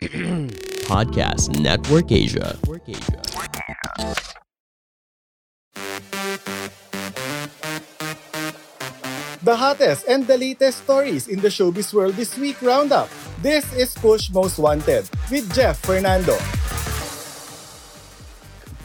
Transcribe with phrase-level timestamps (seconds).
[0.88, 2.56] Podcast Network Asia.
[2.56, 3.20] Network Asia.
[9.44, 13.12] The hottest and the latest stories in the showbiz world this week roundup.
[13.44, 16.40] This is Push Most Wanted with Jeff Fernando.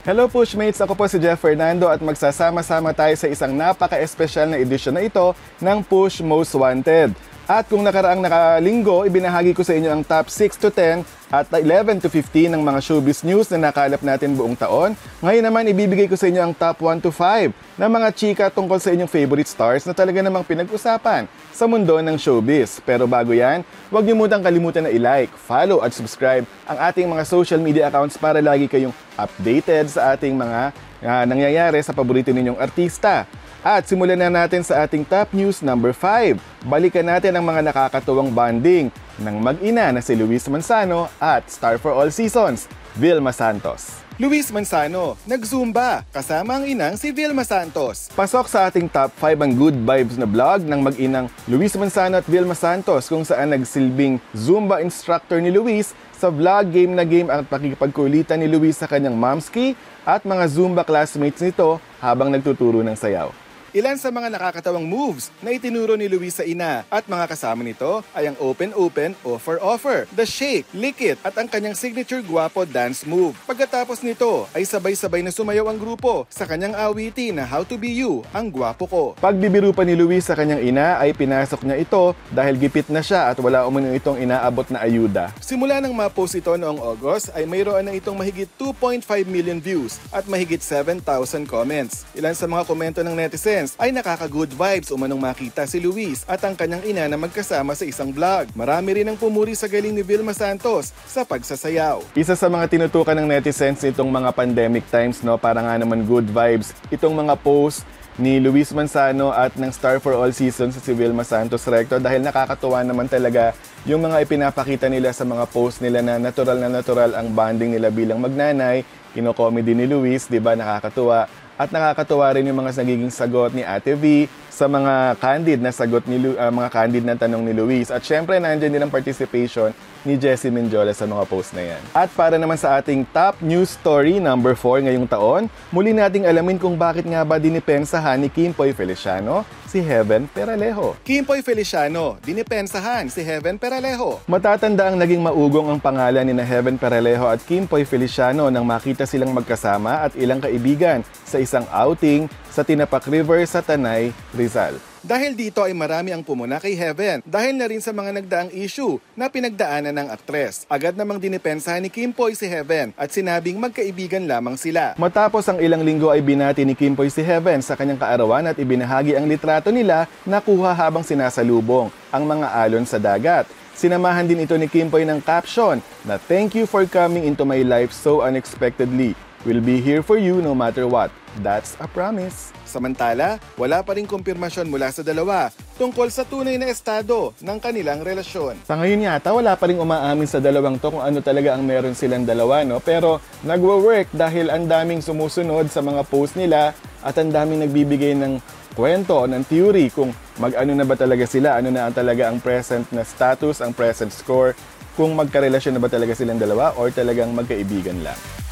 [0.03, 0.83] Hello Pushmates!
[0.83, 5.31] Ako po si Jeff Fernando at magsasama-sama tayo sa isang napaka-espesyal na edisyon na ito
[5.63, 7.15] ng Push Most Wanted.
[7.45, 12.01] At kung nakaraang nakalinggo, ibinahagi ko sa inyo ang top 6 to 10 at 11
[12.01, 14.97] to 15 ng mga showbiz news na nakalap natin buong taon.
[15.21, 18.81] Ngayon naman, ibibigay ko sa inyo ang top 1 to 5 na mga chika tungkol
[18.81, 22.81] sa inyong favorite stars na talaga namang pinag-usapan sa mundo ng showbiz.
[22.81, 23.61] Pero bago yan,
[23.93, 28.17] huwag niyo mutang kalimutan na i-like, follow at subscribe ang ating mga social media accounts
[28.17, 30.73] para lagi kayong updated sa ating mga
[31.05, 33.29] uh, nangyayari sa paborito ninyong artista.
[33.65, 36.37] At simulan na natin sa ating top news number 5.
[36.69, 41.89] Balikan natin ang mga nakakatuwang bonding ng mag-ina na si Luis Manzano at Star for
[41.89, 44.05] All Seasons, Vilma Santos.
[44.21, 48.13] Luis Manzano, nag-zumba kasama ang inang si Vilma Santos.
[48.13, 52.27] Pasok sa ating top 5 ang good vibes na vlog ng mag-inang Luis Manzano at
[52.29, 57.41] Vilma Santos kung saan nagsilbing Zumba instructor ni Luis sa vlog game na game at
[57.49, 59.73] pakikipagkulitan ni Luis sa kanyang momski
[60.05, 63.33] at mga Zumba classmates nito habang nagtuturo ng sayaw.
[63.75, 68.07] Ilan sa mga nakakatawang moves na itinuro ni Luis sa ina at mga kasama nito
[68.15, 73.35] ay ang open-open, offer-offer, the shake, lick it at ang kanyang signature guwapo dance move.
[73.43, 77.91] Pagkatapos nito ay sabay-sabay na sumayaw ang grupo sa kanyang awiti na How to Be
[77.91, 79.03] You, ang guwapo ko.
[79.19, 83.27] Pagbibiro pa ni Luis sa kanyang ina ay pinasok niya ito dahil gipit na siya
[83.27, 85.35] at wala umano itong inaabot na ayuda.
[85.43, 90.23] Simula nang ma-post ito noong August ay mayroon na itong mahigit 2.5 million views at
[90.31, 91.03] mahigit 7,000
[91.43, 92.07] comments.
[92.15, 96.37] Ilan sa mga komento ng netizens friends ay nakaka-good vibes umanong makita si Luis at
[96.45, 98.53] ang kanyang ina na magkasama sa isang vlog.
[98.53, 102.13] Marami rin ang pumuri sa galing ni Vilma Santos sa pagsasayaw.
[102.13, 106.29] Isa sa mga tinutukan ng netizens nitong mga pandemic times, no, para nga naman good
[106.29, 107.81] vibes, itong mga posts
[108.15, 112.79] ni Luis Manzano at ng Star for All Seasons si Vilma Santos Recto dahil nakakatuwa
[112.79, 113.51] naman talaga
[113.83, 117.91] yung mga ipinapakita nila sa mga post nila na natural na natural ang bonding nila
[117.91, 120.55] bilang magnanay, kino-comedy ni Luis, 'di ba?
[120.55, 121.44] Nakakatuwa.
[121.55, 126.07] At nakakatuwa rin yung mga nagiging sagot ni Ate V sa mga candid na sagot
[126.07, 127.91] ni Lu- uh, mga candid na tanong ni Luis.
[127.91, 129.75] At syempre nandiyan din ang participation
[130.07, 131.81] ni Jessie Menjola sa mga post na yan.
[131.91, 136.55] At para naman sa ating top news story number 4 ngayong taon, muli nating alamin
[136.55, 140.95] kung bakit nga ba dinipensahan ni Kimpoy Feliciano si Heaven Peralejo.
[141.03, 144.23] Kimpoy Feliciano, dinipensahan si Heaven Peralejo.
[144.29, 149.03] Matatanda ang naging maugong ang pangalan ni na Heaven Peralejo at Kimpoy Feliciano nang makita
[149.03, 154.77] silang magkasama at ilang kaibigan sa isang outing sa Tinapak River sa Tanay, Rizal.
[155.05, 158.97] Dahil dito ay marami ang pumuna kay Heaven dahil na rin sa mga nagdaang issue
[159.17, 160.65] na pinagdaanan ng aktres.
[160.69, 164.93] Agad namang dinipensahan ni Kimpoy si Heaven at sinabing magkaibigan lamang sila.
[164.97, 169.17] Matapos ang ilang linggo ay binati ni Kimpoy si Heaven sa kanyang kaarawan at ibinahagi
[169.17, 173.49] ang litrato nila na kuha habang sinasalubong ang mga alon sa dagat.
[173.75, 177.93] Sinamahan din ito ni Kimpoy ng caption na Thank you for coming into my life
[177.93, 179.13] so unexpectedly.
[179.45, 181.13] We'll be here for you no matter what.
[181.43, 182.55] That's a promise.
[182.63, 187.99] Samantala, wala pa rin kumpirmasyon mula sa dalawa tungkol sa tunay na estado ng kanilang
[187.99, 188.63] relasyon.
[188.63, 191.91] Sa ngayon yata, wala pa rin umaamin sa dalawang to kung ano talaga ang meron
[191.95, 192.79] silang dalawa, no?
[192.79, 196.71] Pero nagwo-work dahil ang daming sumusunod sa mga post nila
[197.03, 198.39] at ang daming nagbibigay ng
[198.75, 203.03] kwento ng theory kung mag-ano na ba talaga sila, ano na talaga ang present na
[203.03, 204.55] status, ang present score,
[204.95, 208.44] kung magkarelasyon na ba talaga silang dalawa or talagang magkaibigan lang.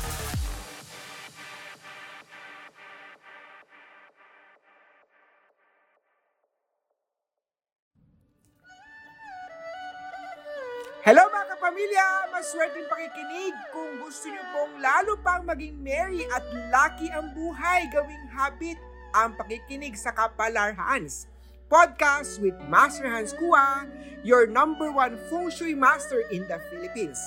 [11.03, 12.31] Hello mga kapamilya!
[12.31, 16.39] Maswerteng pakikinig kung gusto niyo pong lalo pang maging merry at
[16.71, 18.79] lucky ang buhay gawing habit
[19.11, 21.27] ang pakikinig sa Kapalar Hans.
[21.67, 23.83] Podcast with Master Hans Kua,
[24.23, 27.19] your number one feng shui master in the Philippines.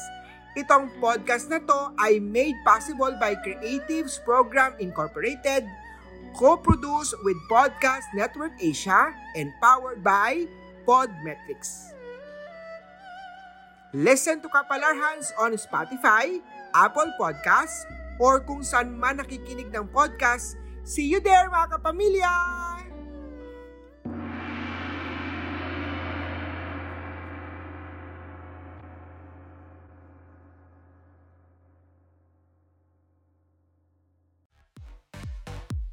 [0.56, 5.68] Itong podcast na to ay made possible by Creatives Program Incorporated,
[6.32, 10.48] co-produced with Podcast Network Asia, and powered by
[10.88, 11.95] Podmetrics.
[13.96, 16.44] Listen to Kapalarhans on Spotify,
[16.76, 17.88] Apple Podcasts,
[18.20, 20.60] or kung saan man nakikinig ng podcast.
[20.84, 22.32] See you there mga kapamilya!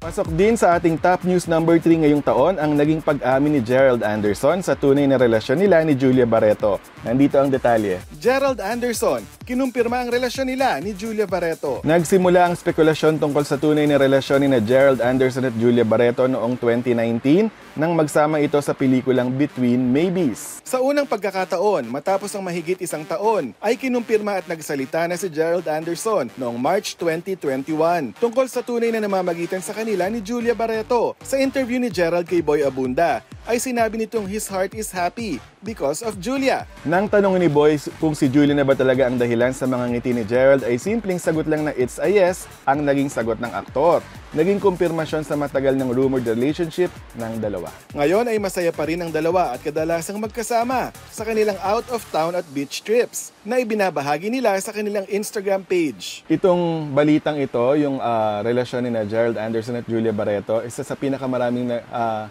[0.04, 4.04] Pasok din sa ating top news number 3 ngayong taon ang naging pag-amin ni Gerald
[4.04, 6.76] Anderson sa tunay na relasyon nila ni Julia Barreto.
[7.08, 8.04] Nandito ang detalye.
[8.20, 11.80] Gerald Anderson, kinumpirma ang relasyon nila ni Julia Barreto.
[11.80, 16.28] Nagsimula ang spekulasyon tungkol sa tunay na relasyon ni na Gerald Anderson at Julia Barreto
[16.28, 17.48] noong 2019
[17.80, 20.60] nang magsama ito sa pelikulang Between Maybes.
[20.68, 25.66] Sa unang pagkakataon, matapos ang mahigit isang taon, ay kinumpirma at nagsalita na si Gerald
[25.66, 31.14] Anderson noong March 2021 tungkol sa tunay na namamagitan sa kanila nila ni Julia Barreto.
[31.22, 36.00] Sa interview ni Gerald kay Boy Abunda, ay sinabi nitong his heart is happy because
[36.00, 36.64] of Julia.
[36.84, 40.10] Nang tanong ni Boy kung si Julia na ba talaga ang dahilan sa mga ngiti
[40.16, 44.00] ni Gerald ay simpleng sagot lang na it's a yes ang naging sagot ng aktor.
[44.34, 47.70] Naging kumpirmasyon sa matagal ng rumored relationship ng dalawa.
[47.94, 52.34] Ngayon ay masaya pa rin ang dalawa at kadalasang magkasama sa kanilang out of town
[52.34, 56.26] at beach trips na ibinabahagi nila sa kanilang Instagram page.
[56.26, 60.98] Itong balitang ito, yung uh, relasyon ni na Gerald Anderson at Julia Barreto, isa sa
[60.98, 62.24] pinakamaraming na, uh,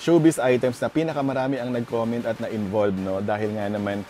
[0.00, 4.00] showbiz items na pinakamarami ang nag-comment at na-involve no dahil nga naman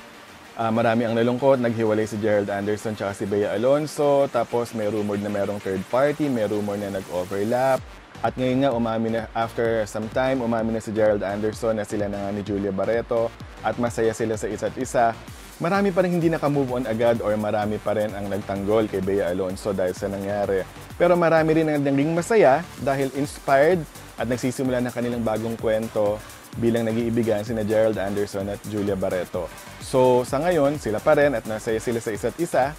[0.61, 5.17] uh, marami ang nalungkot, naghiwalay si Gerald Anderson at si Bea Alonso, tapos may rumor
[5.17, 7.81] na merong third party, may rumor na nag-overlap.
[8.21, 12.05] At ngayon nga, umami na, after some time, umami na si Gerald Anderson na sila
[12.05, 13.33] na nga ni Julia Barreto
[13.65, 15.17] at masaya sila sa isa't isa.
[15.61, 19.29] Marami pa rin hindi nakamove on agad or marami pa rin ang nagtanggol kay Bea
[19.29, 20.65] Alonso dahil sa nangyari.
[20.97, 23.85] Pero marami rin ang naging masaya dahil inspired
[24.17, 26.17] at nagsisimula ng kanilang bagong kwento
[26.57, 29.53] bilang nag-iibigan sina Gerald Anderson at Julia Barreto.
[29.85, 32.73] So sa ngayon, sila pa rin at nasaya sila sa isa't isa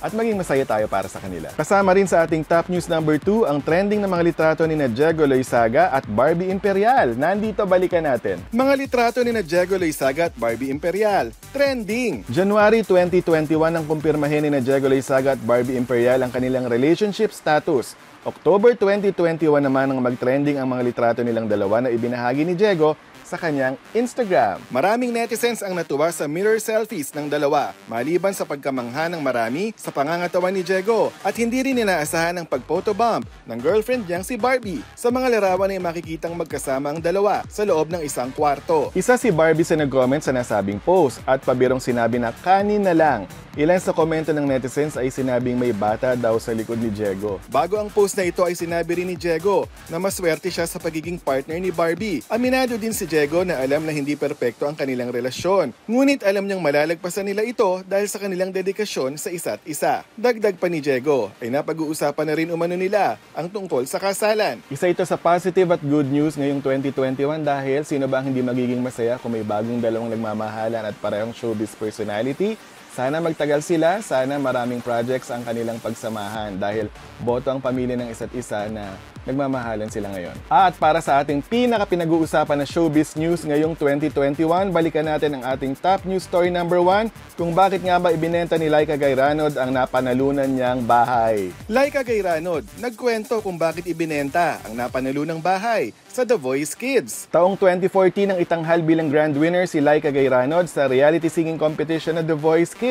[0.00, 1.52] at maging masaya tayo para sa kanila.
[1.56, 4.88] Kasama rin sa ating top news number 2 ang trending ng mga litrato ni na
[4.88, 7.16] Diego Loizaga at Barbie Imperial.
[7.16, 8.42] Nandito balikan natin.
[8.52, 11.32] Mga litrato ni na Diego Loizaga at Barbie Imperial.
[11.54, 12.26] Trending!
[12.28, 17.96] January 2021 ang kumpirmahin ni na Diego Loizaga at Barbie Imperial ang kanilang relationship status
[18.26, 23.34] October 2021 naman ang mag-trending ang mga litrato nilang dalawa na ibinahagi ni Diego sa
[23.34, 24.62] kanyang Instagram.
[24.70, 29.90] Maraming netizens ang natuwa sa mirror selfies ng dalawa, maliban sa pagkamangha ng marami sa
[29.90, 34.86] pangangatawan ni Diego at hindi rin inaasahan ang pag-photobomb ng girlfriend niyang si Barbie.
[34.94, 38.94] Sa mga larawan ay makikitang magkasama ang dalawa sa loob ng isang kwarto.
[38.94, 43.26] Isa si Barbie sa nag-comment sa nasabing post at pabirong sinabi na kanin na lang.
[43.56, 47.40] Ilan sa komento ng netizens ay sinabing may bata daw sa likod ni Diego.
[47.48, 51.16] Bago ang post na ito ay sinabi rin ni Diego na maswerte siya sa pagiging
[51.16, 52.20] partner ni Barbie.
[52.28, 55.72] Aminado din si Diego na alam na hindi perpekto ang kanilang relasyon.
[55.88, 60.04] Ngunit alam niyang malalagpasan nila ito dahil sa kanilang dedikasyon sa isa't isa.
[60.20, 64.60] Dagdag pa ni Diego ay napag-uusapan na rin umano nila ang tungkol sa kasalan.
[64.68, 68.84] Isa ito sa positive at good news ngayong 2021 dahil sino ba ang hindi magiging
[68.84, 72.60] masaya kung may bagong dalawang nagmamahalan at parehong showbiz personality
[72.96, 76.88] sana magtagal sila, sana maraming projects ang kanilang pagsamahan dahil
[77.20, 78.96] boto ang pamilya ng isa't isa na
[79.28, 80.32] nagmamahalan sila ngayon.
[80.48, 86.08] At para sa ating pinaka-pinag-uusapan na showbiz news ngayong 2021, balikan natin ang ating top
[86.08, 90.80] news story number 1 kung bakit nga ba ibinenta ni Laika Gayranod ang napanalunan niyang
[90.80, 91.52] bahay.
[91.68, 97.28] Laika Gayranod, nagkwento kung bakit ibinenta ang napanalunang bahay sa The Voice Kids.
[97.28, 102.24] Taong 2014 ang itanghal bilang grand winner si Laika Gayranod sa reality singing competition na
[102.24, 102.85] The Voice Kids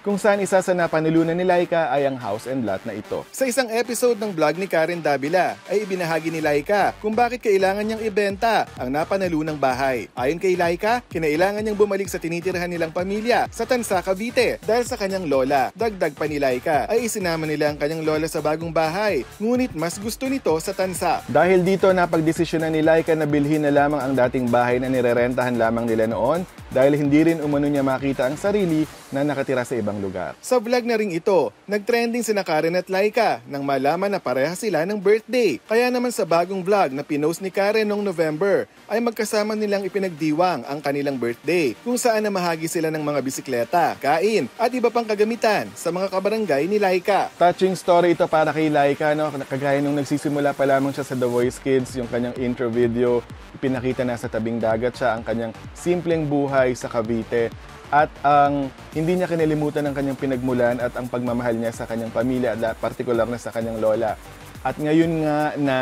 [0.00, 3.20] kung saan isa sa napanulunan ni Laika ay ang house and lot na ito.
[3.36, 7.84] Sa isang episode ng vlog ni Karen Davila ay ibinahagi ni Laika kung bakit kailangan
[7.84, 10.08] niyang ibenta ang napanalunang bahay.
[10.16, 14.96] Ayon kay Laika, kinailangan niyang bumalik sa tinitirhan nilang pamilya sa Tansa, Cavite dahil sa
[14.96, 15.68] kanyang lola.
[15.76, 20.00] Dagdag pa ni Laika ay isinama nila ang kanyang lola sa bagong bahay, ngunit mas
[20.00, 21.20] gusto nito sa Tansa.
[21.28, 25.84] Dahil dito napagdesisyonan ni Laika na bilhin na lamang ang dating bahay na nirerentahan lamang
[25.84, 30.38] nila noon dahil hindi rin umano niya makita ang sarili na nakatira sa ibang lugar.
[30.38, 34.86] Sa vlog na ring ito, nagtrending si Karen at Laika nang malaman na pareha sila
[34.86, 35.58] ng birthday.
[35.66, 40.62] Kaya naman sa bagong vlog na pinost ni Karen noong November, ay magkasama nilang ipinagdiwang
[40.66, 45.66] ang kanilang birthday kung saan namahagi sila ng mga bisikleta, kain at iba pang kagamitan
[45.74, 47.34] sa mga kabarangay ni Laika.
[47.34, 49.30] Touching story ito para kay Laika, no?
[49.46, 53.22] kagaya nung nagsisimula pa lamang siya sa The Voice Kids, yung kanyang intro video,
[53.60, 57.52] ipinakita na sa tabing dagat siya ang kanyang simpleng buhay sa Cavite
[57.92, 62.56] at ang hindi niya kinalimutan ng kanyang pinagmulan at ang pagmamahal niya sa kanyang pamilya
[62.56, 64.16] at partikular na sa kanyang lola.
[64.64, 65.76] At ngayon nga na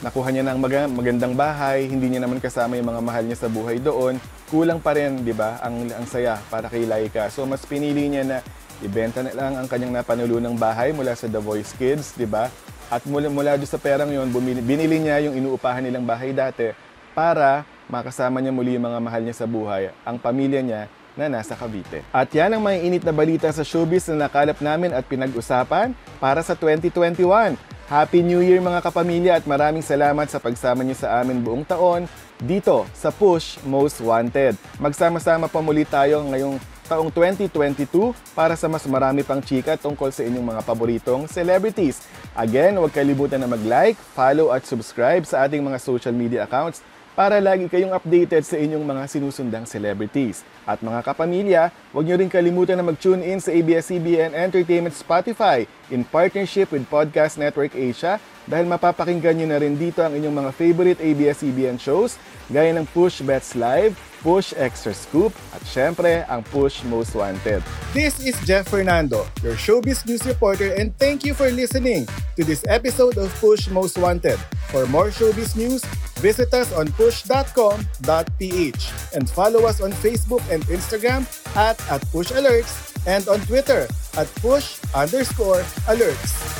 [0.00, 0.58] nakuha niya ng
[0.96, 4.16] magandang bahay, hindi niya naman kasama yung mga mahal niya sa buhay doon,
[4.48, 7.28] kulang pa rin, di ba, ang, ang saya para kay Laika.
[7.28, 8.38] So mas pinili niya na
[8.80, 12.48] ibenta na lang ang kanyang napanulunang bahay mula sa The Voice Kids, di ba?
[12.88, 14.30] At mula, mula doon sa perang yon,
[14.64, 16.89] binili niya yung inuupahan nilang bahay dati
[17.20, 21.52] para makasama niya muli yung mga mahal niya sa buhay, ang pamilya niya na nasa
[21.52, 22.00] Cavite.
[22.16, 26.40] At yan ang mga init na balita sa showbiz na nakalap namin at pinag-usapan para
[26.40, 27.60] sa 2021.
[27.92, 32.08] Happy New Year mga kapamilya at maraming salamat sa pagsama niyo sa amin buong taon
[32.40, 34.56] dito sa Push Most Wanted.
[34.80, 36.56] Magsama-sama pa muli tayo ngayong
[36.90, 42.02] taong 2022 para sa mas marami pang chika tungkol sa inyong mga paboritong celebrities.
[42.34, 46.82] Again, huwag kalimutan na mag-like, follow at subscribe sa ating mga social media accounts
[47.14, 50.42] para lagi kayong updated sa inyong mga sinusundang celebrities.
[50.64, 56.06] At mga kapamilya, huwag niyo rin kalimutan na mag-tune in sa ABS-CBN Entertainment Spotify in
[56.06, 61.00] partnership with Podcast Network Asia dahil mapapakinggan niyo na rin dito ang inyong mga favorite
[61.02, 62.18] ABS-CBN shows
[62.50, 67.64] gaya ng Push Bets Live, Push Extra Scoop, at syempre ang Push Most Wanted.
[67.96, 72.04] This is Jeff Fernando, your showbiz news reporter and thank you for listening
[72.36, 74.38] to this episode of Push Most Wanted.
[74.68, 75.80] For more showbiz news,
[76.20, 78.84] visit us on push.com.ph
[79.16, 81.24] and follow us on Facebook and Instagram
[81.56, 86.59] at, at Push Alerts and on Twitter at push underscore alerts.